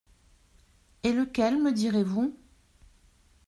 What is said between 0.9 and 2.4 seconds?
Et lequel me direz-vous?